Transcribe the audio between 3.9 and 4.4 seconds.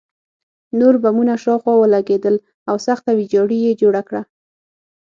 کړه